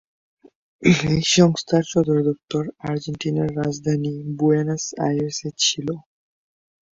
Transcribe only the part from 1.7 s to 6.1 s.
সদর দপ্তর আর্জেন্টিনার রাজধানী বুয়েনোস আইরেসে ছিল।